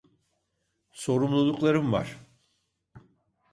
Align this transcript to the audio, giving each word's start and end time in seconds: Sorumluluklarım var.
Sorumluluklarım 0.91 1.91
var. 1.93 2.17